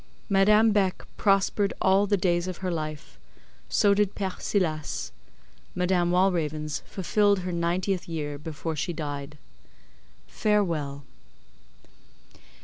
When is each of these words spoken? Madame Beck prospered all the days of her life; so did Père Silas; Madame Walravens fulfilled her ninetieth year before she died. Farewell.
Madame 0.29 0.71
Beck 0.71 1.05
prospered 1.15 1.73
all 1.79 2.07
the 2.07 2.17
days 2.17 2.47
of 2.47 2.57
her 2.65 2.71
life; 2.71 3.19
so 3.69 3.93
did 3.93 4.15
Père 4.15 4.41
Silas; 4.41 5.11
Madame 5.75 6.09
Walravens 6.09 6.81
fulfilled 6.87 7.41
her 7.41 7.51
ninetieth 7.51 8.09
year 8.09 8.39
before 8.39 8.75
she 8.75 8.93
died. 8.93 9.37
Farewell. 10.25 11.03